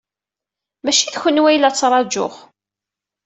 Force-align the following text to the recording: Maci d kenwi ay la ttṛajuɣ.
Maci 0.83 1.05
d 1.13 1.15
kenwi 1.21 1.47
ay 1.49 1.57
la 1.59 1.71
ttṛajuɣ. 1.71 2.33